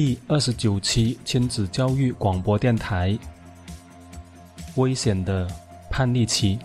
[0.00, 3.18] 第二十九期亲子教育广播电台。
[4.76, 5.44] 危险的
[5.90, 6.56] 叛逆期。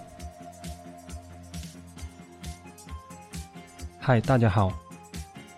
[3.97, 4.72] 嗨，大家好，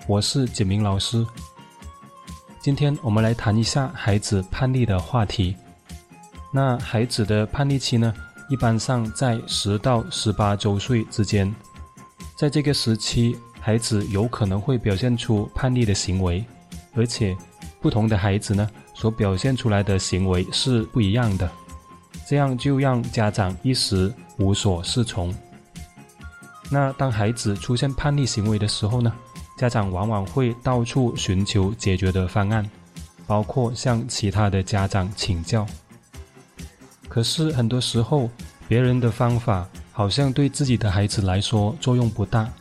[0.07, 1.27] 我是简明老师。
[2.61, 5.53] 今天我们来谈一下孩子叛逆的话题。
[6.53, 8.13] 那孩子的叛逆期呢，
[8.49, 11.53] 一般上在十到十八周岁之间，
[12.37, 16.41] 在这个时期，孩子有可能会表现出叛逆的行为，
[16.93, 17.35] 而且
[17.85, 21.47] 不同的孩子呢，所表现出来的行为是不一样的，
[22.27, 25.31] 这样就让家长一时无所适从。
[26.71, 29.13] 那当孩子出现叛逆行为的时候呢，
[29.55, 32.67] 家长往往会到处寻求解决的方案，
[33.27, 35.63] 包括向其他的家长请教。
[37.07, 38.27] 可是很多时候，
[38.67, 42.51] 别人的方法好像对自己的孩子来说作用不大。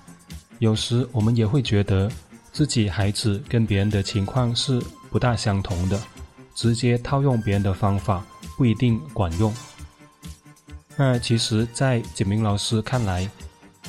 [0.59, 2.11] 有时我们也会觉得
[2.53, 4.79] 自己孩子跟别人的情况是
[5.15, 5.97] 不大相同的，
[6.57, 8.27] 直接套用别人的方法
[8.57, 9.55] 不一定管用。
[10.97, 13.31] 那其实，在简明老师看来，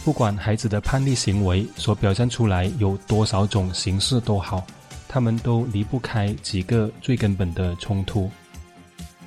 [0.03, 4.63] 不管孩子的叛逆行为所表现出来有多少种形式都好，
[5.07, 8.29] 他们都离不开几个最根本的冲突。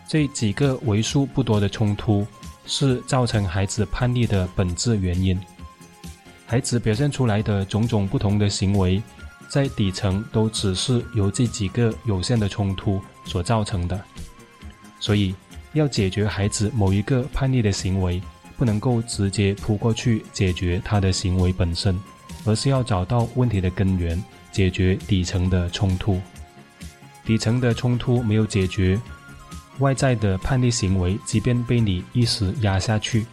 [0.06, 2.24] 这几个为数不多的冲突，
[2.64, 5.36] 是造成孩子叛逆的本质原因。
[6.46, 9.02] 孩子表现出来的种种不同的行为，
[9.48, 14.00] 在底层都只是由这几个有限的冲突所造成的。
[15.00, 15.34] 所以，
[15.72, 18.20] 要解决孩子某一个叛逆的行为，
[18.56, 21.98] 不能够直接扑过去解决他的行为本身，
[22.44, 26.20] 而是要找到问题的根源，解决底层的冲突。
[27.24, 29.00] 底层的冲突没有解决。
[29.78, 33.24] 外在的叛逆行为，即便被你一时压下去，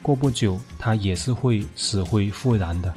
[0.00, 2.94] 过不久，它也是会死灰复燃的，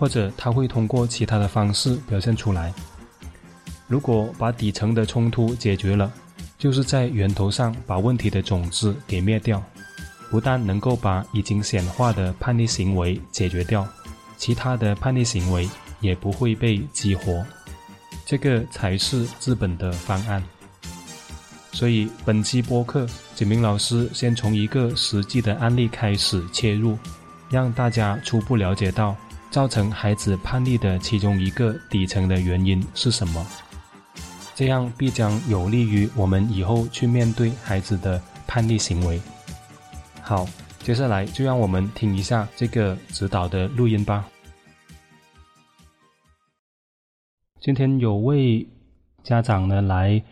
[0.00, 2.72] 或者他会通过其他的方式表现出来。
[3.86, 6.10] 如果把底层的冲突解决了，
[6.56, 9.62] 就是在源头上把问题的种子给灭掉，
[10.30, 13.86] 不但能够把已经显化的叛逆行为解决掉，
[14.38, 15.68] 其他的叛逆行为
[16.00, 17.44] 也不会被激活，
[18.24, 20.42] 这个才是治本的方案。
[21.72, 26.98] 所以，本期播客，景明老师先从一个实际的案例开始切入，
[27.50, 29.14] 让大家初步了解到
[29.50, 33.46] 造成孩子叛逆的其中一个底层的原因是什么。
[34.54, 39.20] 这样必将有利于我们以后去面对孩子的叛逆行为。
[40.22, 40.46] 好，
[40.78, 44.28] 接下来就让我们听一下这个指导的录音吧。
[47.60, 48.68] 今天有位
[49.22, 50.22] 家长呢来。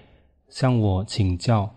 [0.51, 1.71] 向我请教，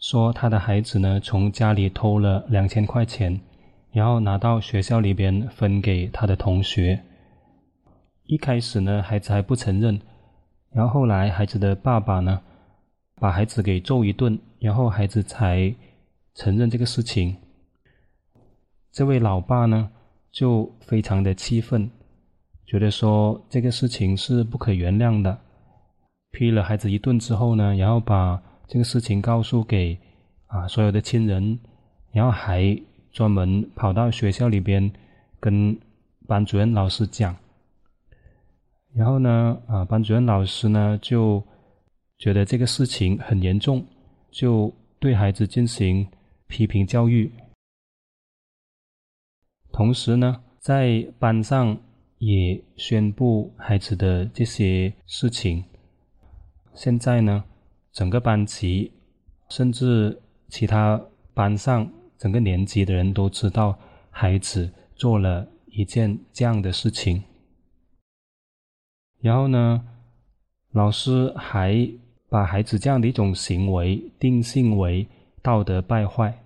[0.00, 3.40] 说他的孩子呢从家里偷了两千块钱，
[3.94, 7.00] 然后拿到学校里边分给他的同学。
[8.24, 10.00] 一开始呢孩子还不承认，
[10.72, 12.40] 然后后来孩子的爸爸呢
[13.14, 15.72] 把孩子给揍一顿，然后孩子才
[16.34, 17.36] 承认这个事情。
[18.90, 19.88] 这位老爸呢
[20.32, 21.88] 就非常的气愤，
[22.66, 25.38] 觉得说这个事情是不可原谅的。
[26.32, 29.96] 批了孩子一顿之后呢，然后把这个事情告诉给
[30.48, 31.60] 啊所有的亲人，
[32.10, 32.76] 然后还
[33.14, 34.92] 专门跑到学校里边
[35.40, 35.78] 跟
[36.26, 37.34] 班主任老师讲。
[38.92, 41.42] 然后呢，啊班主任老师呢就
[42.18, 43.86] 觉得这个事情很严重，
[44.30, 46.06] 就对孩子进行
[46.48, 47.32] 批评教育。
[49.72, 51.76] 同时呢，在班上
[52.18, 55.64] 也宣布孩子的这些事情。
[56.74, 57.44] 现在呢，
[57.92, 58.92] 整个班级，
[59.48, 61.00] 甚至其他
[61.32, 61.88] 班上
[62.18, 63.78] 整个年级的人都知道
[64.10, 67.22] 孩子做了一件这样的事情。
[69.20, 69.84] 然后呢，
[70.72, 71.88] 老师还
[72.28, 75.06] 把孩子这样的一种行为定性为
[75.42, 76.36] 道德败坏，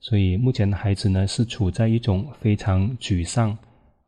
[0.00, 3.56] 所以目前的孩子呢是处在一种非常沮丧、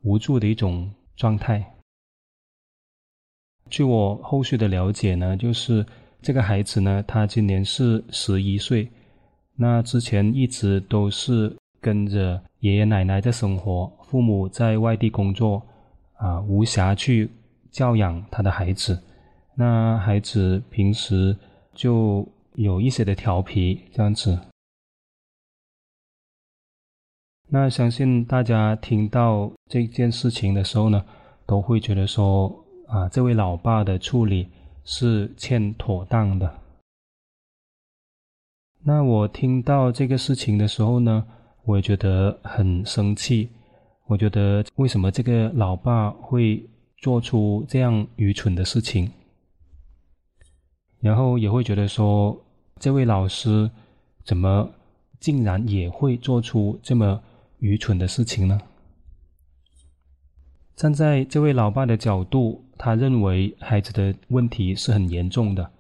[0.03, 1.65] 无助的一种状态。
[3.71, 5.85] 据我后续的了解呢，就是
[6.21, 8.89] 这个孩子呢，他今年是十一岁，
[9.57, 15.63] 那之前一直都是跟着爷爷奶奶在生活，父母在外地工作，
[16.17, 17.31] 啊，无暇去
[17.71, 19.03] 教养他的孩子。
[19.55, 21.37] 那孩子平时
[21.73, 24.39] 就有一些的调皮这样子。
[27.49, 31.05] 那相信大家听到这件事情的时候呢，
[31.47, 32.61] 都会觉得说。
[32.87, 34.47] 啊，这位老爸的处理
[34.85, 36.55] 是欠妥当的。
[38.87, 41.25] 那我听到这个事情的时候呢，
[41.65, 43.49] 我也觉得很生气。
[44.07, 46.63] 我觉得为什么这个老爸会
[46.99, 49.11] 做出这样愚蠢的事情？
[51.01, 52.39] 然后也会觉得说，
[52.79, 53.71] 这位老师
[54.23, 54.69] 怎么
[55.19, 57.23] 竟然也会做出这么
[57.61, 58.61] 愚蠢的事情呢？
[60.77, 65.71] 站在这位老爸的角度，他认为孩子的问题是很严重的，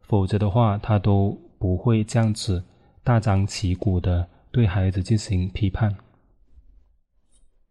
[0.00, 2.62] 否则的话，他都不会这样子
[3.02, 5.90] 大张旗鼓的对孩子进行批判，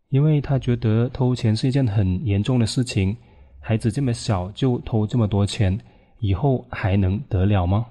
[0.09, 3.15] 因为他觉得偷钱是一件很严重的事情，
[3.59, 5.79] 孩子这么小就偷这么多钱。
[6.17, 7.85] 以后还能得了吗？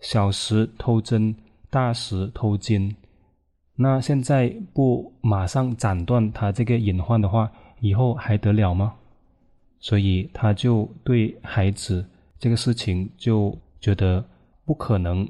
[0.00, 1.36] 小时偷针，
[1.68, 2.96] 大时偷金。
[3.74, 8.94] 那现在不马上斩断他这个隐患的话，以后还得了吗？
[9.80, 12.02] 所以他就对孩子
[12.38, 14.24] 这个事情就觉得
[14.66, 15.26] 不可能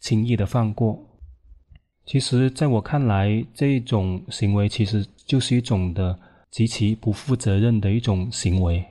[0.00, 0.98] 轻易的放过。
[2.04, 6.18] 其实，在我看来，这种行为其实就是一种的
[6.50, 8.82] 极其不负责任的一种行为。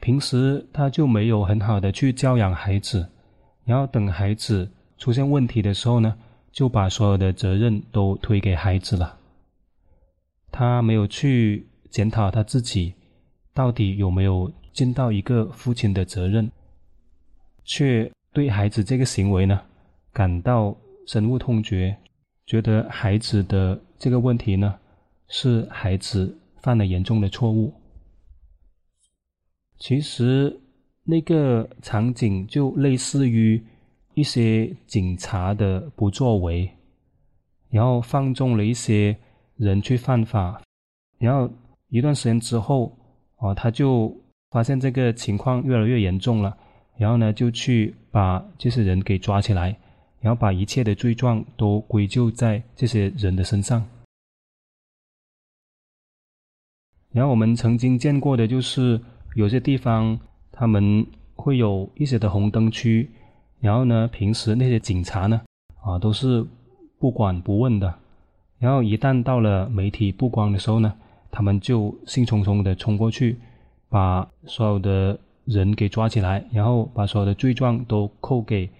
[0.00, 3.10] 平时他就没有很好的去教养孩子，
[3.64, 6.16] 然后等孩子出现问题的时候呢，
[6.52, 9.18] 就把所有的责任都推给孩子了。
[10.52, 12.94] 他没有去检讨他自己
[13.52, 16.48] 到底有没有尽到一个父亲的责任，
[17.64, 18.08] 却
[18.38, 19.60] 对孩子这个行为呢
[20.12, 20.72] 感到
[21.08, 21.98] 深恶痛绝，
[22.46, 24.78] 觉得孩子的这个问题呢
[25.26, 27.74] 是孩子犯了严重的错误。
[29.80, 30.56] 其实
[31.02, 33.60] 那个场景就类似于
[34.14, 36.70] 一些警察的不作为，
[37.70, 39.16] 然后放纵了一些
[39.56, 40.62] 人去犯法，
[41.18, 41.52] 然后
[41.88, 42.96] 一段时间之后，
[43.38, 44.16] 哦，他就
[44.52, 46.56] 发现这个情况越来越严重了，
[46.96, 49.76] 然后呢，就去把这些人给抓起来，
[50.20, 53.84] 然后把一切的罪状都归咎在这些人的身上。
[57.10, 59.00] 然后我们曾经见过的就是。
[59.34, 60.18] 有些地方
[60.50, 61.06] 他们
[61.36, 63.08] 会有一些的红灯区，
[63.60, 65.40] 然后呢，平时那些警察呢，
[65.80, 66.44] 啊，都是
[66.98, 67.94] 不管不问的，
[68.58, 70.92] 然后一旦到了媒体曝光的时候呢，
[71.30, 73.38] 他们就兴冲冲的冲过去，
[73.88, 75.16] 把所有的
[75.48, 78.70] 人给抓起来，然后把所有的罪状都扣给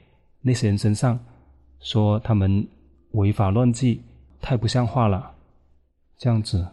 [0.40, 1.18] 那些人身上，
[1.80, 2.68] 说他们
[3.12, 4.02] 违法乱纪，
[4.40, 5.34] 太不像话了，
[6.16, 6.66] 这样子，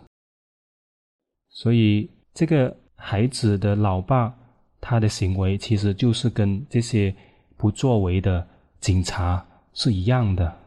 [1.49, 2.75] 所以这个。
[2.97, 4.33] 孩子的老爸，
[4.79, 7.13] 他的行为其实就是跟这些
[7.55, 8.47] 不作为的
[8.79, 10.57] 警察是一样的。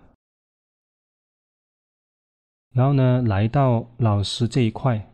[2.75, 5.11] 然后呢，来到老师这一块，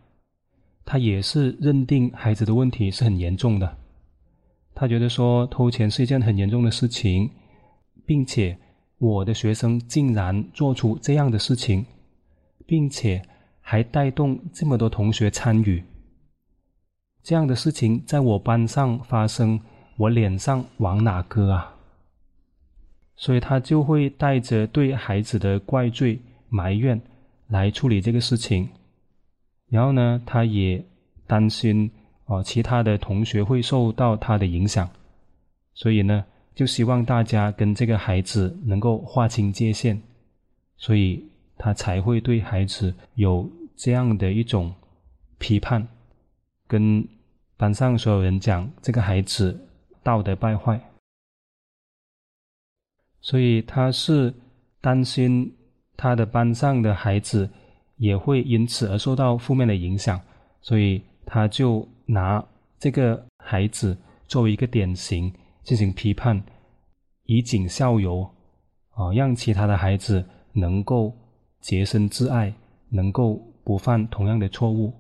[0.85, 3.79] 他也是认定孩子的问题是很严重的。
[4.75, 7.31] 他觉得说偷钱是一件很严重的事情，
[8.05, 8.59] 并且
[8.99, 11.87] 我的学生竟然做出这样的事情，
[12.67, 13.23] 并且
[13.61, 15.83] 还带动这么多同学参与。
[17.23, 19.61] 这样的事情在我班上发生，
[19.97, 21.75] 我脸上往哪搁啊？
[23.17, 27.01] 所以他就会带着对孩子的怪罪、埋怨
[27.47, 28.69] 来处理这个事情。
[29.71, 30.85] 然后呢，他也
[31.27, 31.91] 担心
[32.35, 34.89] 哦，其他的同学会受到他的影响，
[35.75, 40.01] 所以呢，就希望大家跟这个孩子能够划清界限，
[40.77, 41.25] 所以
[41.57, 44.75] 他才会对孩子有这样的一种
[45.39, 45.87] 批判。
[46.67, 47.07] 跟
[47.57, 49.69] 班上所有人讲，这个孩子
[50.03, 50.81] 道德败坏，
[53.21, 54.35] 所以他是
[54.81, 55.55] 担心
[55.97, 57.49] 他的班上的孩子
[57.97, 60.21] 也会因此而受到负面的影响，
[60.63, 62.45] 所以他就拿
[62.79, 66.43] 这个孩子作为一个典型进行批判，
[67.25, 68.23] 以儆效尤，
[68.91, 71.13] 啊，让其他的孩子能够
[71.61, 72.53] 洁身自爱，
[72.91, 74.93] 能够不犯同样的错误。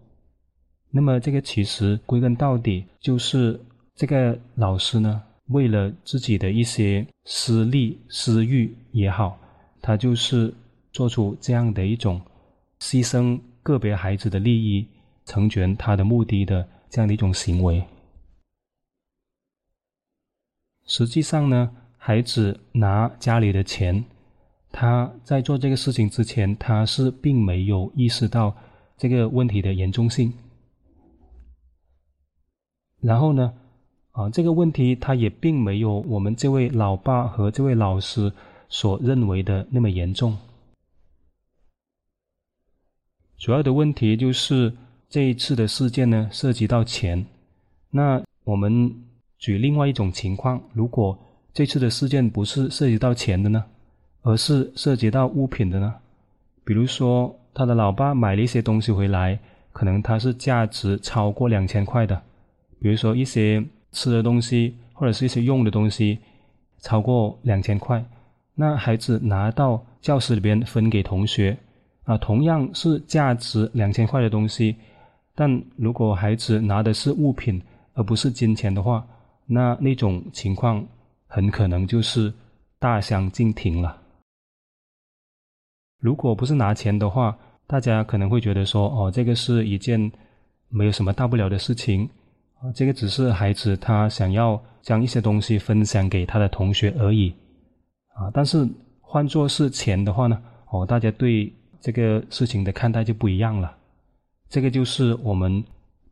[0.91, 3.61] 那么这个其实归根到底就是
[3.95, 9.37] 这个老师呢，为了自己的一些私利私欲也好，
[9.83, 10.55] 他就是
[10.93, 12.21] 做出这样的一种
[12.81, 14.87] 牺牲个别孩子的利益，
[15.25, 17.83] 成全他的目的的这样的一种行为。
[20.87, 24.05] 实际上呢，孩子拿家里的钱，
[24.71, 28.55] 他在做这个事情之前，他是并没有意识到
[28.99, 30.33] 这个问题的严重性。
[33.01, 33.55] 然后呢，
[34.13, 38.33] 啊，这个问题他也并没有我们这位老爸和这位老师
[38.69, 40.37] 所认为的那么严重。
[43.39, 44.73] 主要的问题就是
[45.15, 47.25] 这一次的事件呢涉及到钱。
[47.89, 48.93] 那我们
[49.39, 51.17] 举另外一种情况，如果
[51.53, 53.65] 这次的事件不是涉及到钱的呢，
[54.23, 55.95] 而是涉及到物品的呢？
[56.65, 59.39] 比如说他的老爸买了一些东西回来，
[59.73, 62.21] 可能他是价值超过两千块的。
[62.81, 66.19] 比如说一些吃的东西或者是一些用的东西
[66.81, 68.05] 超过两千块，
[68.57, 71.57] 那孩子拿到教室里边分给同学，
[72.03, 74.75] 啊，同样是价值两千块的东西，
[75.35, 77.61] 但如果孩子拿的是物品
[77.95, 79.05] 而不是金钱的话，
[79.47, 80.85] 那那种情况
[81.27, 82.33] 很可能就是
[82.79, 84.01] 大相径庭了。
[85.99, 87.37] 如果不是拿钱的话，
[87.67, 90.13] 大家可能会觉得说，哦，这个是一件
[90.69, 92.09] 没有什么大不了的事情，
[92.61, 97.35] 啊，这个只是孩子他想要将一些东西分享给他的同学而已，
[98.15, 98.69] 啊，但是
[99.01, 101.51] 换作是钱的话呢，哦，大家对
[101.81, 103.77] 这个事情的看待就不一样了。
[104.49, 105.63] 这个就是我们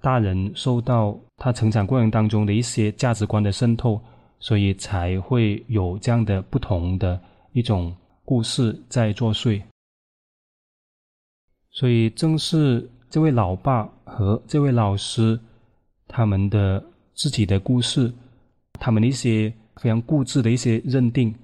[0.00, 4.00] 大人受到他成长过程当中的一些价值观的渗透，
[4.40, 7.20] 所以才会有这样的不同的
[7.52, 9.62] 一种故事在作祟。
[11.70, 15.38] 所以，正是这位老爸和这位老师
[16.08, 16.84] 他们的
[17.14, 18.12] 自己的故事，
[18.80, 21.34] 他们的一些非常固执的一些认定，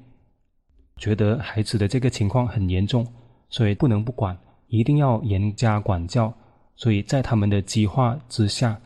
[0.97, 3.07] 觉得孩子的这个情况很严重，
[3.49, 6.35] 所以不能不管，一定要严加管教。
[6.79, 8.81] 所以在他们的激化之下，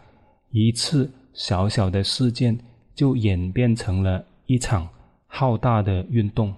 [0.50, 2.58] 一次小小的事件
[2.92, 4.88] 就演变成了一场
[5.28, 6.52] 浩大的运动。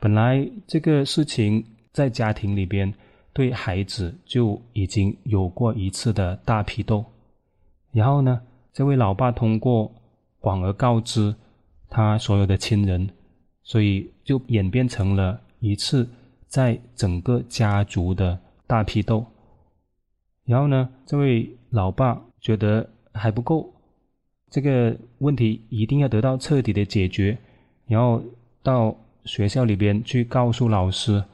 [0.00, 1.64] 本来这个事情。
[1.94, 2.92] 在家庭里边，
[3.32, 7.04] 对孩子就已经有过一次的大批斗，
[7.92, 8.42] 然后呢，
[8.72, 9.94] 这位老爸通过
[10.40, 11.32] 广而告之
[11.88, 13.08] 他所有的亲人，
[13.62, 16.08] 所以就演变成了一次
[16.48, 19.24] 在整个家族的大批斗。
[20.44, 23.72] 然后呢，这位老爸觉得还不够，
[24.50, 27.38] 这个问题一定要得到彻底的解决，
[27.86, 28.22] 然后
[28.62, 28.94] 到
[29.24, 31.24] 学校里边去告诉老师。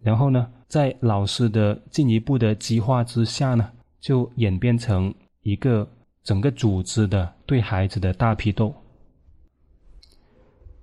[0.00, 3.70] 然后呢，在老师的进一步的激化之下呢，
[4.00, 5.88] 就演变成一个
[6.22, 8.74] 整个组织的对孩子的大批斗。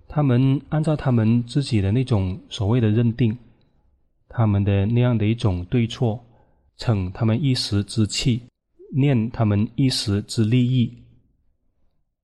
[0.08, 3.38] 他们按照他们自己的那种所谓的认定，
[4.34, 6.20] 他们的那样的一种对错，
[6.78, 8.42] 逞他们一时之气，
[8.96, 10.92] 念他们一时之利益，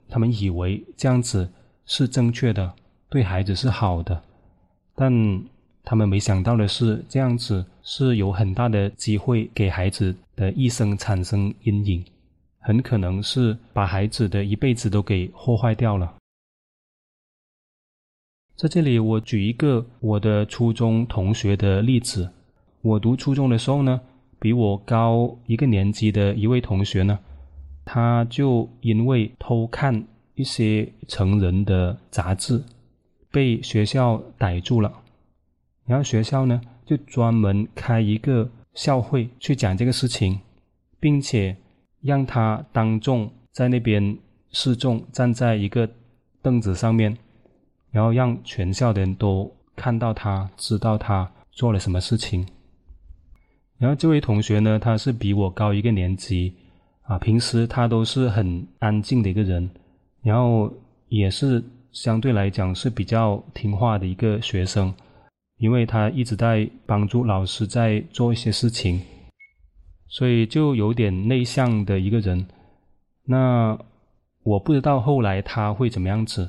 [0.10, 1.48] 他们以为这样子
[1.86, 2.74] 是正确的，
[3.10, 4.24] 对孩子是好的，
[4.96, 5.44] 但。
[5.90, 12.04] 他们没想到的是，这样子是有很大的机会给孩子的一生产生阴影，
[12.60, 16.14] 很可能是把孩子的一辈子都给祸坏掉了。
[18.58, 22.28] 在这里，我举一个我的初中同学的例子。
[22.82, 24.02] 我读初中的时候呢，
[24.40, 27.20] 比我高一个年级的一位同学呢，
[27.86, 32.64] 他就因为偷看一些成人的杂志，
[33.30, 34.92] 被学校逮住了。
[35.86, 40.40] 然后学校呢，就专门开一个校会去讲这个事情，
[41.00, 41.56] 并且
[42.02, 44.18] 让他当众在那边
[44.50, 45.88] 示众，站在一个
[46.42, 47.16] 凳子上面，
[47.92, 52.46] 然后让全校的人都看到他，知道他做了什么事情。
[53.78, 56.54] 然后这位同学呢，他是比我高一个年级，
[57.04, 59.70] 啊，平时他都是很安静的一个人，
[60.24, 60.72] 然后
[61.10, 64.94] 也是相对来讲是比较听话的一个学生。
[65.60, 69.02] 因为他一直在帮助老师在做一些事情，
[70.08, 72.46] 所以就有点内向的一个人。
[73.24, 73.76] 那
[74.44, 76.48] 我不知道后来他会怎么样子，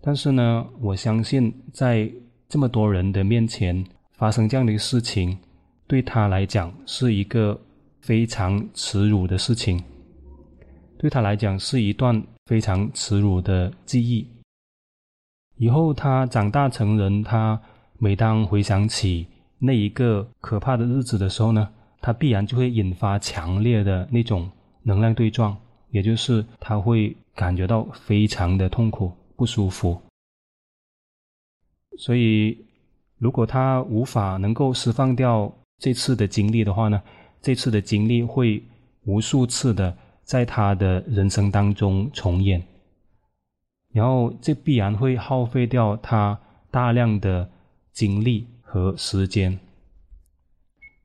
[0.00, 2.10] 但是呢，我相信在
[2.48, 5.38] 这么多人的面前发生这样的事情，
[5.86, 7.60] 对他来讲是一个
[8.00, 9.82] 非常耻辱的事情，
[10.98, 14.26] 对他来讲是一段非常耻辱的记忆。
[15.56, 17.60] 以后他长大成人，他。
[18.00, 19.26] 每当回想起
[19.58, 21.68] 那一个可怕的日子的时候呢，
[22.00, 24.48] 他必然就会引发强烈的那种
[24.84, 25.56] 能量对撞，
[25.90, 29.98] 也就是他会感觉到非常的痛苦、不舒服。
[31.96, 32.66] 所以，
[33.16, 37.00] 如果他无法能够释放掉这次的经历的话呢，
[37.40, 38.62] 这次的经历会
[39.06, 42.62] 无数次的在他的人生当中重演，
[43.94, 46.38] 然后这必然会耗费掉他
[46.70, 47.48] 大量的。
[47.90, 49.58] 精力和时间，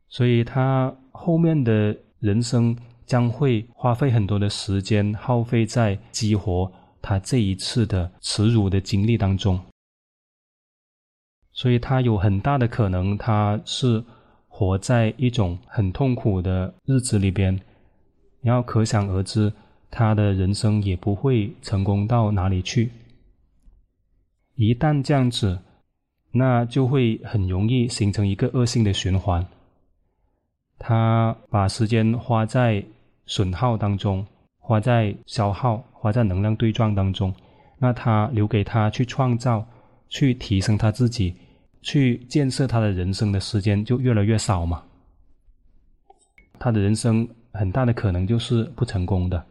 [0.09, 6.71] 所以他后面的人生将会花费很多的时间，耗费在激活
[7.03, 9.59] 他这一次的耻辱的经历当中。
[11.51, 14.03] 所以他有很大的可能，他是
[14.47, 17.59] 活在一种很痛苦的日子里边，
[18.41, 19.53] 然后可想而知，
[19.91, 22.89] 他的人生也不会成功到哪里去。
[24.55, 25.59] 一旦这样子。
[26.35, 29.45] 那就会很容易形成一个恶性的循环。
[30.79, 32.83] 他把时间花在
[33.27, 34.25] 损耗当中，
[34.57, 37.33] 花在消耗，花在能量对撞当中，
[37.79, 39.65] 那他留给他去创造、
[40.09, 41.33] 去提升他自己、
[41.81, 44.83] 去建设他的人生的时间就越来越少嘛。
[46.59, 49.41] 他的人生很大的可能就是不成功的。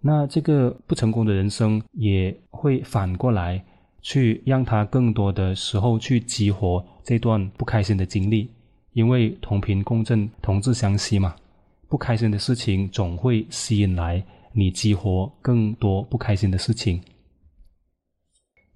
[0.00, 3.62] 那这个不成功的人生也会反过来
[4.00, 8.50] 去让他更多的时候去激活这段不开心的经历，
[8.94, 11.36] 因为同频共振、同质相吸嘛。
[11.86, 17.02] 不开心的事情总会吸引来你激活更多不开心的事情。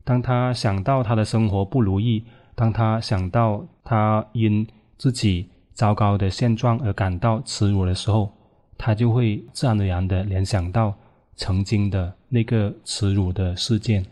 [0.05, 2.25] 当他想到他的生活不如意，
[2.55, 4.67] 当他想到他因
[4.99, 8.31] 自己糟糕的现状而感到耻辱的时候，
[8.77, 10.95] 他就会自然而然的联想到
[11.37, 14.05] 曾经的那个耻辱的事件。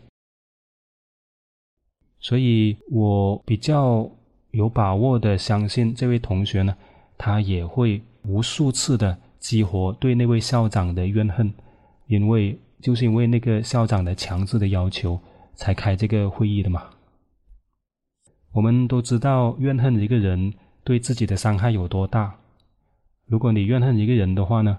[2.19, 4.09] 所以我比较
[4.51, 6.75] 有把握的相信这位同学呢，
[7.17, 8.01] 他也会。
[8.23, 11.53] 无数次的激活对那位校长的怨恨，
[12.07, 15.19] 因为就是因为那个校长的强制的要求，
[15.55, 16.89] 才开这个会议的嘛。
[18.53, 20.53] 我们都知道怨恨一个人
[20.85, 22.33] 对自己的伤害有多大。
[23.27, 24.77] 如果你怨恨一个人的话呢，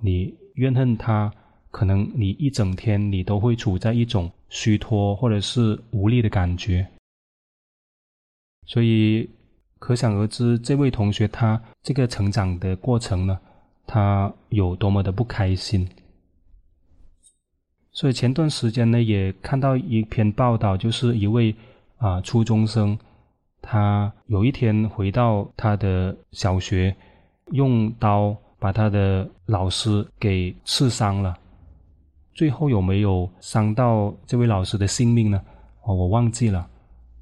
[0.00, 1.30] 你怨恨他，
[1.70, 6.88] 可能你一整天你都会处在一种虚脱或者是无力的感觉。
[8.64, 9.28] 所以。
[9.76, 13.38] 可想而知，这位同学他这个成长的过程呢，
[13.86, 15.88] 他有多么的不开心。
[17.92, 21.54] 所以前段时间呢，也看到一篇报道，就是一位
[21.98, 22.98] 啊初中生，
[23.62, 26.94] 他有一天回到他的小学，
[27.52, 31.36] 用刀把他的老师给刺伤了。
[32.32, 35.40] 最后有没有伤到这位老师的性命呢？
[35.82, 36.68] 哦，我忘记了。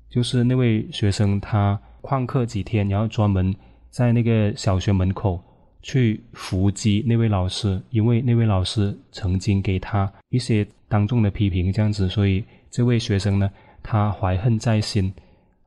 [0.09, 1.81] 就是那位学生他。
[2.03, 3.55] 旷课几天，然后专门
[3.89, 5.41] 在那个小学门口
[5.83, 13.51] 去伏击那位老师，因为那位老师曾经给他一些当众的批评，这样子，所以这位学生呢，
[13.83, 15.13] 他怀恨在心，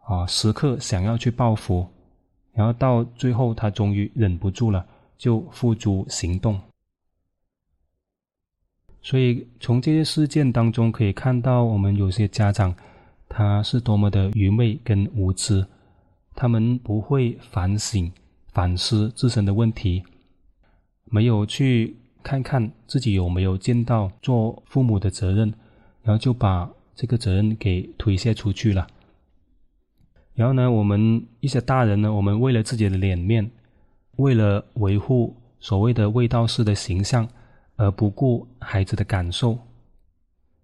[0.06, 1.86] 啊，时刻想要去报复，
[2.54, 4.86] 然后到最后他终于忍不住了，
[5.18, 6.60] 就付诸行动。
[9.02, 12.74] 所以从这些事件当中可以看到，我们有些家长
[13.30, 15.66] 他是多么的愚昧跟无知。
[16.38, 18.12] 他们不会反省、
[18.56, 20.02] 反思自身的问题，
[21.04, 25.54] 没有去看看自己有没有尽到做父母的责任，
[26.02, 28.88] 然后就把这个责任给推卸出去了。
[30.36, 33.52] 然后呢，我们一些大人呢，我们为了自己的脸面，
[34.16, 37.28] 为了维护所谓的味道式的形象，
[37.76, 39.60] 而不顾孩子的感受，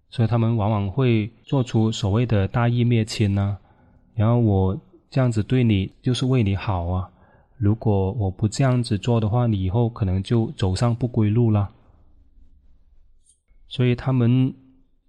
[0.08, 3.58] 所以他们往往会做出所谓的大义灭亲呐。
[4.14, 4.80] 然后我。
[5.14, 7.10] 这样子对你就是为你好啊！
[7.62, 11.70] 如果我不这样子做的话，你以后可能就走上不归路了。
[13.68, 14.52] 所以他们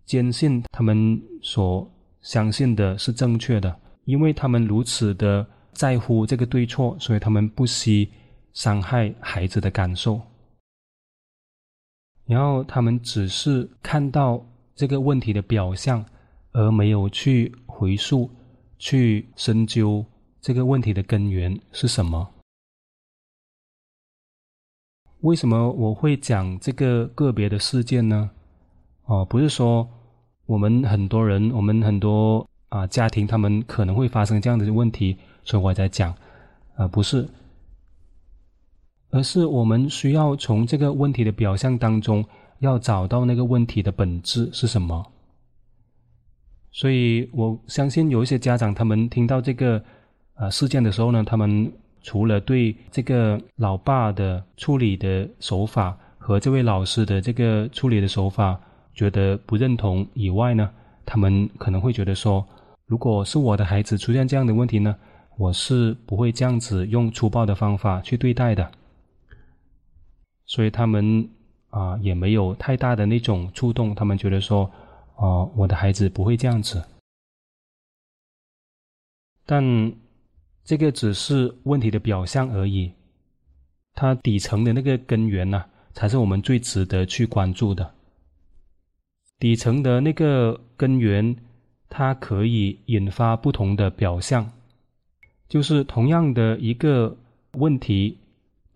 [0.05, 8.07] 坚信他们所相信的是正确的，因为他们如此的在乎这个对错，所以他们不惜
[8.53, 10.21] 伤害孩子的感受。
[12.27, 14.39] 然后他们只是看到
[14.75, 16.05] 这个问题的表象，
[16.51, 18.29] 而没有去回溯。
[18.77, 20.05] 去深究
[20.41, 22.29] 这个问题的根源是什么？
[25.23, 28.29] 为什么我会讲这个个别的事件呢？
[29.05, 29.87] 哦，不是说
[30.45, 36.13] 我们很多人，我们很多啊家庭，他们可能会发生这样的问题，所以我在讲，
[36.75, 37.25] 啊不是，
[39.11, 42.25] 而是我们需要从这个问题的表象当中，
[42.59, 45.05] 要找到那个问题的本质是什么。
[46.73, 49.81] 所以我相信有一些家长，他们听到这个
[50.33, 51.71] 呃事件的时候呢，他们
[52.03, 58.59] 除了对这个老爸的处理的手法和这位老师的这个处理的手法
[58.93, 60.69] 觉得不认同以外呢，
[61.03, 62.45] 他们可能会觉得说，
[62.85, 64.95] 如果是我的孩子出现这样的问题呢，
[65.37, 68.69] 我是不会这样子用粗暴的方法去对待的。
[70.45, 71.27] 所以他们
[71.71, 74.69] 啊也没有太大的那种触动，他们觉得说。
[75.15, 76.83] 哦，我的孩子不会这样子，
[79.45, 79.63] 但
[80.63, 82.91] 这个只是问题的表象而已，
[83.93, 87.93] 它底层的那个根源呢，才是我们最值得去关注的。
[89.39, 91.35] 底层的那个根源，
[91.89, 94.49] 它可以引发不同的表象，
[95.49, 97.17] 就是同样的一个
[97.53, 98.17] 问题，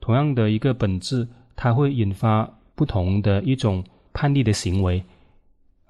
[0.01, 5.01] 同样的一个本质，它会引发不同的一种叛逆的行为。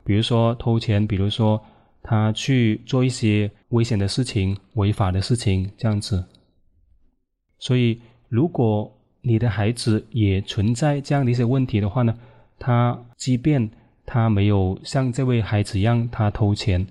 [0.04, 1.62] 比如说偷钱，比如说
[2.10, 6.24] 他去做一些危险的事情、违法的事情，这样子。
[7.60, 8.90] 所以，如果
[9.22, 12.18] 你的孩子也存在这样的一些问题的话呢，
[12.58, 13.70] 他即便
[14.06, 16.88] 他没有像这位孩子一样他偷钱，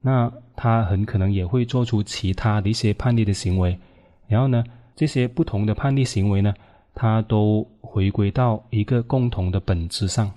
[0.00, 3.78] 那他很可能也会做出其他的一些叛逆的行为。
[4.26, 4.64] 然后呢，
[4.96, 6.52] 这些不同的叛逆行为呢，
[6.92, 10.28] 他都回归到一个共同的本质上。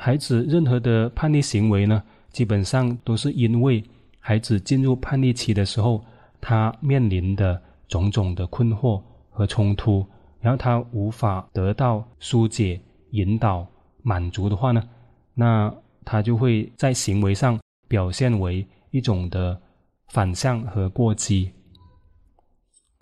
[0.00, 3.82] 孩子任何的叛逆行为呢，基本上都是因为
[4.20, 6.04] 孩子进入叛逆期的时候，
[6.40, 10.06] 他面临的种种的困惑和冲突，
[10.40, 12.80] 然后他无法得到疏解、
[13.10, 13.66] 引导、
[14.02, 14.88] 满足的话呢，
[15.34, 17.58] 那他就会在行为上
[17.88, 19.60] 表现为一种的
[20.08, 21.50] 反向和过激。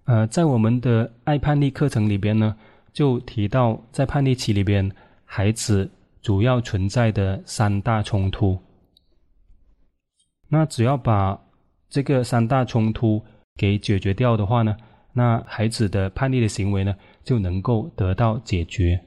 [0.06, 2.56] 呃，在我们的爱叛逆课程里边呢，
[2.92, 4.90] 就提到在叛逆期里边，
[5.26, 5.90] 孩子。
[6.26, 8.58] 主要存在的三大冲突，
[10.48, 11.40] 那只要把
[11.88, 14.76] 这个三大冲突给解决掉的话呢，
[15.12, 19.00] 那孩子的叛逆的行为呢就能够得到解决。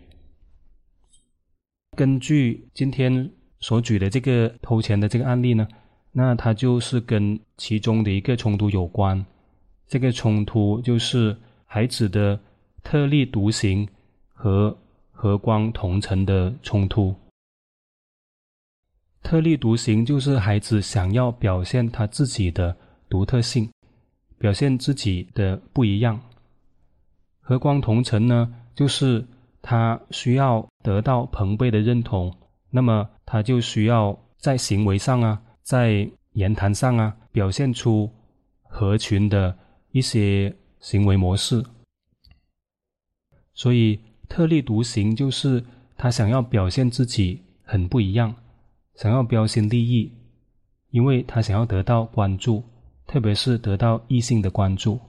[1.97, 3.29] 根据今天
[3.59, 5.67] 所举的这个偷钱的这个案例呢，
[6.13, 9.25] 那它就是跟其中的一个冲突有关。
[9.89, 12.39] 这个冲突就是孩子的
[12.81, 13.85] 特立独行
[14.33, 14.77] 和。
[15.21, 17.13] 和光同尘的冲突，
[19.21, 22.73] 特立独行就是孩子想要表现他自己的
[23.09, 23.69] 独特性，
[24.37, 26.17] 表现自己的不一样。
[27.41, 29.27] 和光同尘呢，就是
[29.61, 32.33] 他需要得到朋辈的认同，
[32.69, 38.09] 那么他就需要在行为上啊，在言谈上啊，表现出
[38.63, 39.59] 合群的
[39.91, 41.61] 一些行为模式，
[43.53, 43.99] 所以。
[44.29, 45.65] 特立独行就是
[45.97, 48.33] 他想要表现自己很不一样，
[48.95, 50.13] 想要标新立异，
[50.91, 52.63] 因为他想要得到关注，
[53.07, 54.99] 特别是得到异性的关注。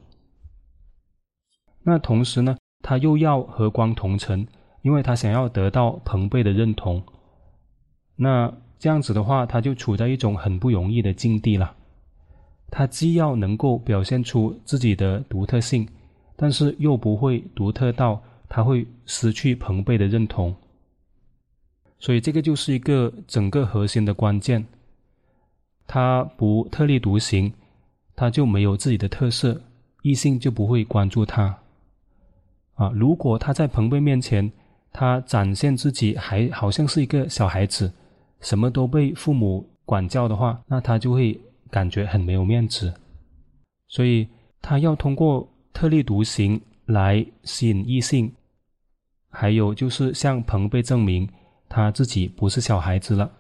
[1.85, 4.47] 那同时呢，他又要和光同尘，
[4.83, 7.03] 因为他想要得到朋辈的认同。
[8.17, 11.77] 那这样子的话，他就处在一种很不容易的境地了。
[12.71, 15.87] 他既要能够表现出自己的独特性，
[16.37, 18.23] 但是又不会独特到。
[18.53, 20.53] 他会失去朋辈的认同，
[22.01, 24.67] 所以这个就是一个整个核心的关键。
[25.87, 27.53] 他不特立独行，
[28.17, 29.61] 他就没有自己的特色，
[30.03, 31.57] 异性就不会关注他。
[32.75, 34.51] 啊，如果他在朋辈面前，
[34.93, 37.93] 他展现自己还好像是一个小孩子，
[38.41, 42.93] 什么都被父母管教的话，那他就会感觉很没有面子。
[43.87, 44.27] 所以
[44.61, 48.33] 他要通过特立独行来吸引异性。
[49.31, 51.29] 还有就是向朋辈证明
[51.69, 53.31] 他自己不是小孩子了，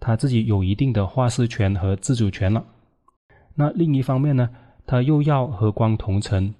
[0.00, 2.64] 他自己有一定的话事权和自主权了。
[3.54, 4.50] 那另一方面呢，
[4.84, 6.54] 他又要和光同尘，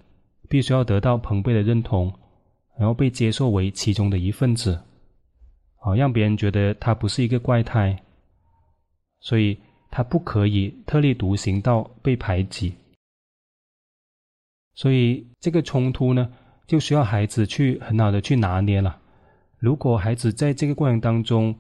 [0.48, 2.12] 必须要得到朋辈的认同，
[2.78, 4.80] 然后被接受为其中的一份子，
[5.80, 8.00] 啊，让别人觉得他不是一个怪胎，
[9.20, 9.58] 所以
[9.90, 12.74] 他不可以特立独行到被排挤。
[14.74, 16.30] 所以这个冲突呢？
[16.68, 18.96] 就需要孩子去很好的去拿捏了。
[19.58, 21.52] 如果孩子在这个过程当中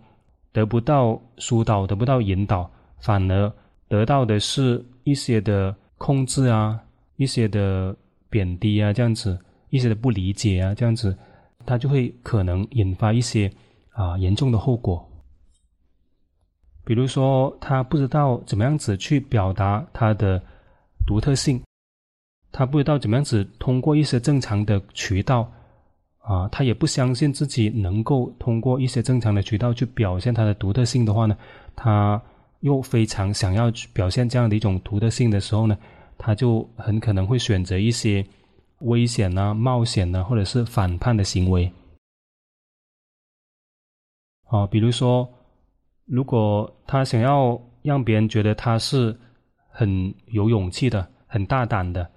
[0.52, 3.52] 得不到疏导、得不到引导，反而
[3.88, 6.78] 得到的是一些的控制啊、
[7.16, 7.96] 一些的
[8.30, 9.36] 贬低啊，这样子，
[9.70, 11.16] 一些的不理解啊，这样子，
[11.66, 13.50] 他就会可能引发一些
[13.90, 15.04] 啊严重的后果。
[16.84, 20.40] 比如说，他不知道怎么样子去表达他的
[21.06, 21.60] 独特性。
[22.58, 25.48] 他不知道怎么样子通过一些正常的渠道，
[26.18, 31.38] 啊，他也不相信自己能够通过一些正常的渠道去表现他的独特性的话呢，
[31.76, 32.20] 他
[32.58, 35.78] 又非常想要表现这样的一种独特性的时候呢，
[36.18, 38.26] 他就很可能会选择一些
[38.80, 41.70] 危险啊、冒险啊，或者是反叛的行为。
[44.48, 45.32] 啊，比如说，
[46.06, 49.16] 如果他想要让别人觉得他是
[49.68, 52.10] 很有勇气的、很大胆的。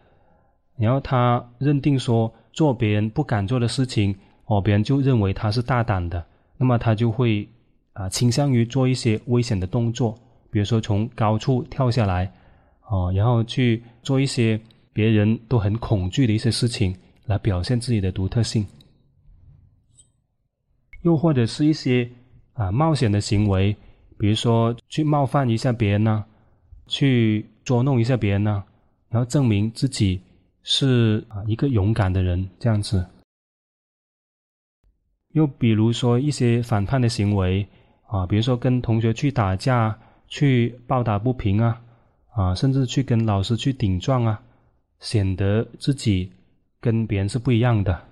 [0.82, 4.16] 然后他认定说做别人不敢做的事情，
[4.46, 6.26] 哦，别人就认为他是大胆的，
[6.58, 7.48] 那么他就会
[7.94, 10.18] 啊倾向于做一些危险的动作，
[10.50, 12.34] 比如说从高处跳下来，
[12.90, 14.60] 哦，然后去做一些
[14.92, 16.96] 别人都很恐惧的一些事情，
[17.28, 18.66] 来表现自己的独特性，
[21.04, 22.10] 又或者是一些
[22.54, 23.76] 啊冒险的行为，
[24.18, 26.26] 比如说去冒犯一下别人呢，
[26.88, 28.64] 去捉弄一下别人呢，
[29.10, 30.20] 然后证明自己。
[30.64, 33.06] 是啊，一个勇敢的人这样子。
[35.30, 37.68] 又比如说一些反叛的行为
[38.08, 39.98] 啊，比如说跟同学去打架、
[40.28, 41.82] 去暴打不平啊，
[42.34, 44.44] 啊，甚至去跟老师去顶撞啊，
[45.00, 46.32] 显得自己
[46.80, 48.10] 跟别人是不一样的。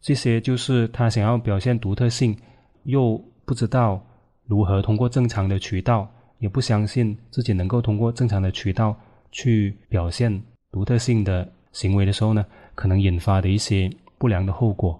[0.00, 2.36] 这些就是他想要表现独特性，
[2.84, 4.04] 又不知道
[4.44, 8.96] 如何通过正常的渠道，也不相信自己能够通过正常的渠道
[9.36, 12.42] 去表现独特性的行为的时候呢，
[12.74, 14.98] 可能引发的一些不良的后果。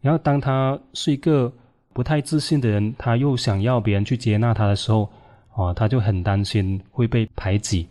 [0.00, 1.52] 然后，当他是一个
[1.92, 5.10] 不太自信的人，他又想要别人去接纳他的时候，
[5.54, 7.86] 啊，他就很担心会被排挤，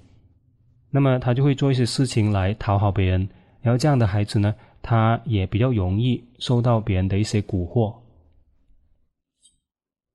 [0.90, 3.30] 那么他就会做一些事情来讨好别人。
[3.62, 7.94] 然后，这样的孩子呢，他也比较容易受到别人的一些蛊惑。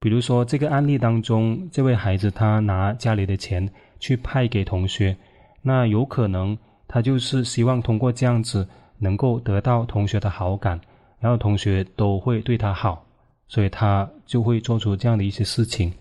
[0.00, 5.16] 比如说，这个案例当中，这位孩子他拿家里的钱去派给同学，
[5.62, 6.56] 那有可能
[6.88, 10.80] 他就是希望通过这样子能够得到同学的好感，
[11.20, 13.04] 然后同学都会对他好，
[13.48, 15.92] 所以他就会做出这样的一些事情。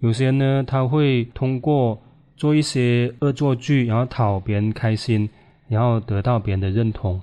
[0.00, 1.98] 有些呢，他会通过
[2.36, 5.28] 做一些恶作剧，然后讨别人开心，
[5.68, 7.22] 然后得到别人的认同。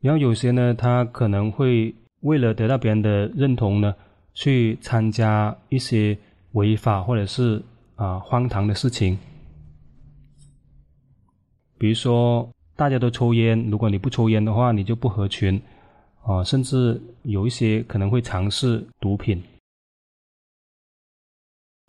[0.00, 3.94] 然后有些呢，他可能会为了得到别人的认同呢，
[4.34, 6.16] 去参加一些
[6.56, 7.62] 违法或者是
[7.96, 9.16] 啊荒唐的事情。
[11.78, 15.60] 比如说，大家都抽烟，如果你不抽烟的话，你就不合群
[16.24, 16.42] 啊。
[16.42, 19.42] 甚至有一些可能会尝试毒品。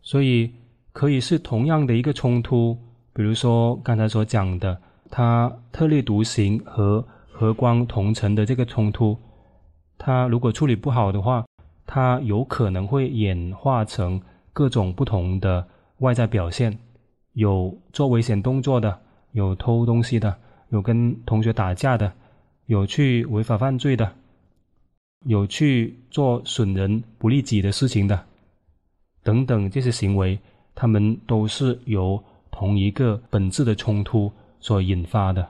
[0.02, 0.52] 所以
[0.92, 2.78] 可以是同样的一个冲突，
[3.14, 4.78] 比如说刚才所讲的，
[5.10, 9.18] 他特立独行和和光同尘的这个冲突，
[9.98, 11.46] 他如果处理不好的话，
[11.86, 14.22] 他有可能会演化成
[14.58, 15.68] 各种不同的
[16.00, 16.76] 外在表现，
[17.34, 19.00] 有做危险动作的，
[19.34, 20.36] 有偷东西的，
[20.70, 22.12] 有跟同学打架的，
[22.66, 24.12] 有去违法犯罪的，
[25.28, 28.26] 有去做损人不利己的事情的。
[29.22, 30.40] 等等，这些行为，
[30.74, 35.48] 他们都是由同一个本质的冲突所引发的。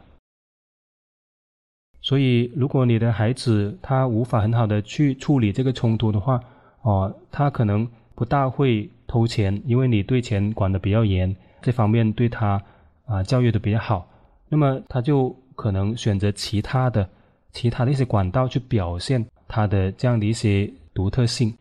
[2.01, 6.41] 所以，如果你的孩子他无法很好的去处理这个冲突的话，
[6.81, 12.61] 哦，他可能不大会偷钱，因为你对钱管得比较严，这方面对他
[13.05, 14.07] 啊教育的比较好，
[14.49, 17.09] 那么他就可能选择其他的、
[17.51, 21.53] 其他的一些管道去表现他的这样的一些独特性。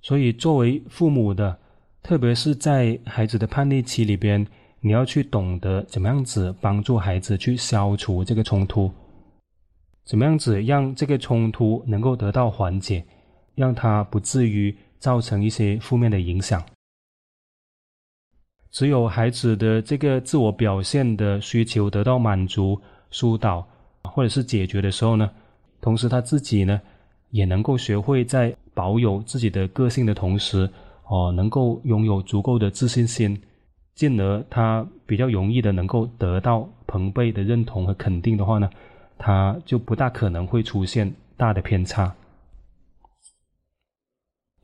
[0.00, 1.56] 所以，作为父母的，
[2.02, 4.44] 特别是在孩子的叛逆期里边，
[4.80, 8.90] 你要去懂得怎么样子帮助孩子去消除这个冲突，
[10.04, 13.04] 怎么样子让这个冲突能够得到缓解，
[13.54, 16.62] 让他不至于造成一些负面的影响。
[18.70, 23.66] 只有孩子的这个自我表现的需求得到满足、疏导
[24.04, 25.30] 或者是解决的时候呢，
[25.80, 26.80] 同时他自己呢，
[27.30, 28.54] 也能够学会在。
[28.74, 30.66] 保有自己的个性的同时，
[31.06, 33.38] 哦，能够拥有足够的自信心，
[33.94, 38.70] 进而他比较容易的能够得到朋辈的认同和肯定的话呢，
[39.18, 42.16] 他就不大可能会出现大的偏差。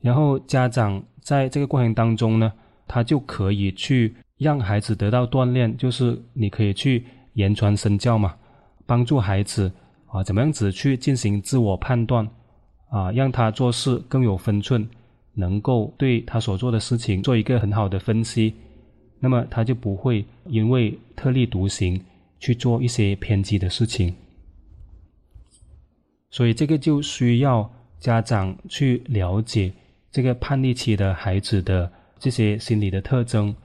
[0.01, 2.51] 然后家长在这个过程当中呢，
[2.87, 8.35] 他就可以去让孩子得到锻炼，就是你可以去言传身教嘛，
[8.85, 9.71] 帮助孩子
[10.07, 12.27] 啊，怎么样子去进行自我判断。
[12.91, 14.89] 啊，让他做事更有分寸，
[15.35, 18.55] 能够对他所做的事情做一个很好的分析，
[19.19, 22.03] 那么他就不会因为特立独行
[22.39, 24.15] 去做一些偏激的事情。
[26.31, 29.71] 所以这个就需要家长去了解
[30.11, 33.55] 这个叛逆期的孩子的这些心理的特征，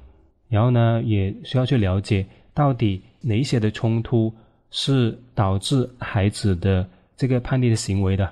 [0.49, 4.33] 然后呢，也需要去了解到底哪一些的冲突
[4.71, 8.31] 是导致孩子的这个叛逆的行为的。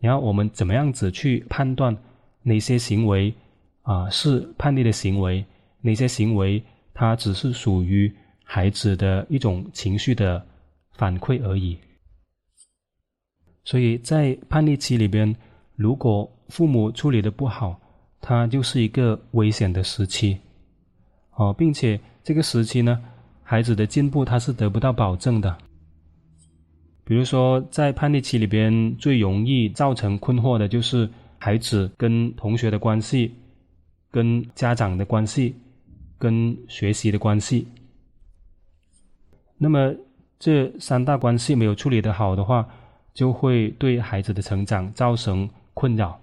[0.00, 1.96] 然后我们怎么样子去判断
[2.42, 3.32] 哪些行为
[3.82, 5.44] 啊是叛逆的行为，
[5.80, 6.62] 哪些行为
[6.94, 8.12] 它只是属于
[8.42, 10.44] 孩子的一种情绪的
[10.92, 11.78] 反馈而已。
[13.64, 15.36] 所以在叛逆期里边，
[15.76, 17.80] 如果父母处理的不好，
[18.20, 20.38] 他就是一个危险的时期，
[21.36, 23.02] 哦，并且这个时期呢，
[23.42, 25.56] 孩子的进步他是得不到保证的。
[27.04, 33.34] 比如说，在叛逆期里边，最容易造成困惑的就是孩子跟同学的关系、
[34.10, 35.56] 跟家长的关系、
[36.18, 37.66] 跟学习的关系。
[39.56, 39.94] 那么
[40.38, 42.68] 这三大关系没有处理的好的话，
[43.14, 46.20] 就会对孩子的成长造成困扰。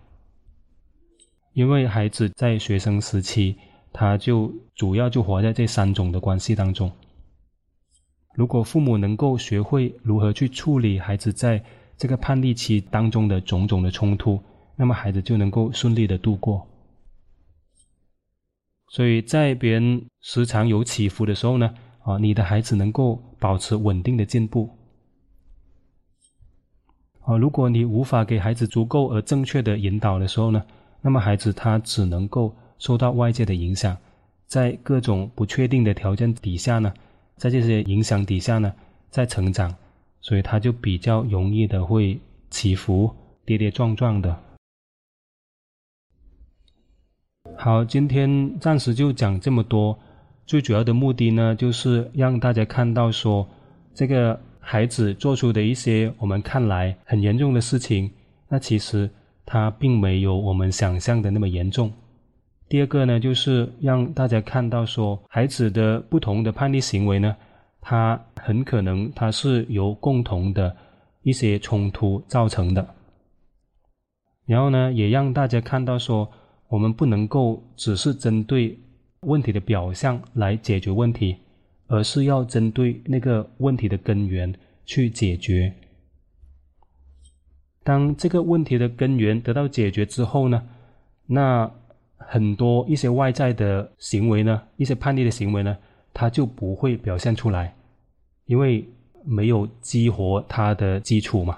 [1.60, 3.54] 因为孩子在学生时期，
[3.91, 6.89] 他就主要就活在这三种的关系当中。
[8.34, 11.62] 如果父母能够学会如何去处理孩子在
[11.98, 14.41] 这个叛逆期当中的种种的冲突，
[14.78, 16.65] 那么孩子就能够顺利的度过。
[18.88, 24.69] 所以在别人时常有起伏的时候呢，啊，你的孩子能够保持稳定的进步。
[27.26, 30.63] 啊，如果你无法给孩子足够而正确的引导的时候呢，
[31.02, 33.98] 那么孩子他只能够受到外界的影响，
[34.48, 36.94] 在各种不确定的条件底下呢，
[37.36, 38.74] 在这些影响底下呢，
[39.10, 39.74] 在成长，
[40.22, 43.10] 所以他就比较容易的会起伏、
[43.46, 44.38] 跌跌撞撞的。
[47.58, 49.98] 好，今天暂时就讲这么多。
[50.46, 53.48] 最主要的目的呢，就是让大家看到说，
[53.94, 58.10] 这个孩子做出的一些我们看来很严重的事情，
[58.48, 59.10] 那其实
[59.50, 61.92] 他并没有我们想象的那么严重。
[62.68, 67.36] 第二个呢，就是让大家看到说，孩子的不同的叛逆行为呢，
[67.82, 70.76] 他很可能他是由共同的
[71.24, 72.88] 一些冲突造成的。
[74.46, 76.30] 然后呢，也让大家看到说。
[76.72, 78.78] 我们不能够只是针对
[79.22, 81.36] 问题的表象来解决问题，
[81.88, 84.54] 而是要针对那个问题的根源
[84.86, 85.74] 去解决。
[87.89, 90.62] 当这个问题的根源得到解决之后呢，
[91.25, 91.71] 那
[92.17, 95.75] 很多一些外在的行为呢，一些叛逆的行为呢，
[96.13, 97.73] 他就不会表现出来，
[98.45, 98.88] 因为
[99.25, 101.58] 没有激活他的基础嘛。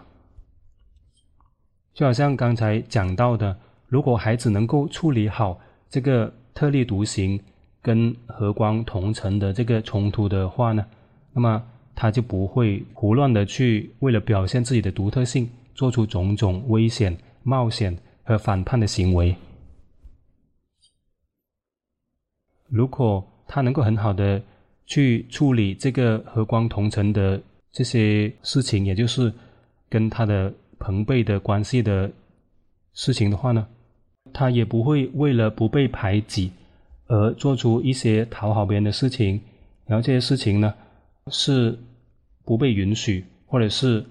[1.94, 3.58] 就好像刚才讲到的。
[3.90, 7.38] 如果孩子能够处理好这个特立独行
[7.82, 10.86] 跟和光同尘的这个冲突的话呢，
[11.34, 11.62] 那么
[11.94, 19.36] 他就不会胡乱的去为了表现自己的独特性，做出种种危险、冒险和反叛的行为。
[22.68, 24.42] 如果他能够很好的
[24.86, 29.34] 去处理这个和光同尘的这些事情，也就是
[29.90, 32.12] 跟他的朋辈的关系的
[32.94, 33.68] 事情的话呢？
[34.34, 36.52] 他也不会为了不被排挤
[37.08, 39.42] 而做出一些讨好别人的事情，
[39.86, 40.74] 然后这些事情呢
[41.28, 41.78] 是
[42.46, 44.06] 不被允许，或者是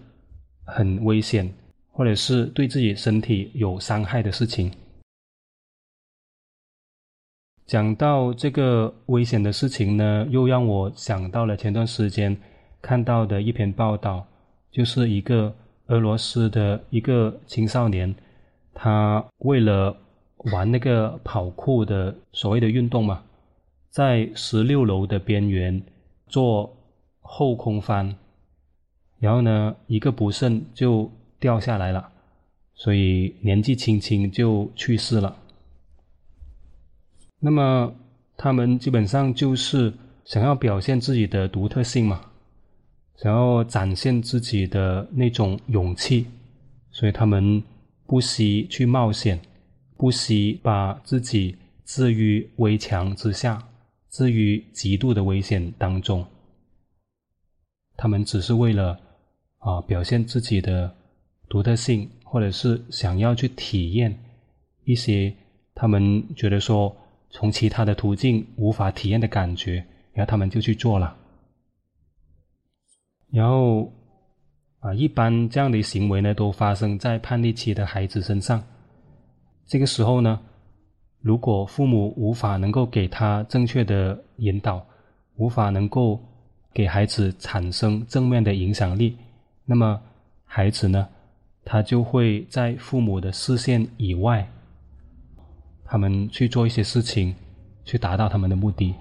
[0.71, 1.53] 很危险，
[1.93, 4.71] 或者是对自己身体有伤害的事情。
[7.67, 12.37] 讲到这个危险的事情呢，又让我想到了前段时间
[12.83, 14.27] 看到的一篇报道，
[14.73, 15.55] 就是一个
[15.87, 18.15] 俄罗斯的一个青少年。
[18.75, 19.97] 他为了
[20.53, 23.23] 玩那个跑酷的所谓的运动嘛，
[23.91, 25.81] 在十六楼的边缘
[26.27, 26.75] 做
[27.21, 28.17] 后空翻，
[29.21, 32.11] 然后呢，一个不慎就掉下来了，
[32.75, 35.37] 所以年纪轻轻就去世了。
[37.39, 37.95] 那么
[38.37, 42.21] 他们基本上就是想要表现自己的独特性嘛，
[43.17, 46.27] 想要展现自己的那种勇气，
[46.91, 47.63] 所以他们。
[48.11, 49.41] 不惜去冒险，
[49.97, 53.69] 不惜把自己置于危墙之下，
[54.09, 56.27] 置于极度的危险当中。
[57.97, 59.01] 他们只是为了
[59.61, 60.95] 啊表现自己的
[61.49, 64.15] 独特性，或者是想要去体验
[64.85, 65.33] 一些
[65.75, 66.95] 他们觉得说
[67.31, 69.77] 从其他的途径无法体验的感觉，
[70.13, 71.17] 然后他们就去做了，
[73.31, 73.91] 然后。
[74.83, 78.65] 啊，一般这样的行为呢，都发生在叛逆期的孩子身上。
[79.67, 80.41] 这个时候呢，
[81.21, 84.83] 如果父母无法能够给他正确的引导，
[85.37, 86.19] 无法能够
[86.73, 89.19] 给孩子产生正面的影响力，
[89.71, 90.03] 那么
[90.45, 91.09] 孩子呢，
[91.65, 94.51] 他就会在父母的视线以外，
[95.85, 97.33] 他们去做一些事情，
[97.85, 98.97] 去达到他们的目的。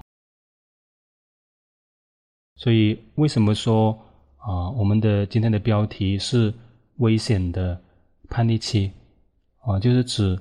[2.54, 3.98] 所以，为什么说？
[4.36, 6.54] 啊，我们的今天的标题是
[6.98, 7.82] 危险的
[8.28, 8.92] 叛逆期，
[9.62, 10.38] 啊，就是指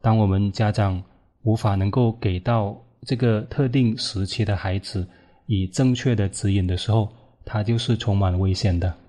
[0.00, 1.02] 当我们家长
[1.42, 5.04] 无法能够给到这个特定时期的孩子
[5.46, 7.12] 以正确的指引的时候，
[7.44, 9.01] 他就是充满危险的。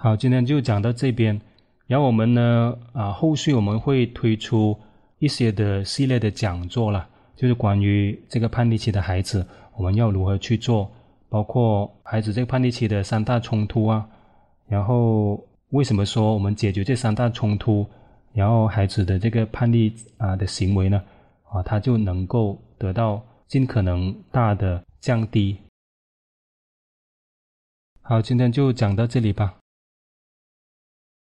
[0.00, 1.40] 好，今天就讲到这边，
[1.88, 4.78] 然后我们呢，啊，后续我们会推出
[5.18, 9.44] 一些的系列的讲座了，就是关于这个叛逆期的孩子，
[9.76, 10.88] 我们要如何去做。
[11.28, 14.08] 包括孩子这个叛逆期的三大冲突啊，
[14.68, 17.84] 然后为什么说我们解决这三大冲突，
[18.32, 21.02] 然后孩子的这个叛逆啊的行为呢，
[21.50, 25.58] 啊，他就能够得到尽可能大的降低。
[28.00, 29.56] 好，今天就讲到这里吧。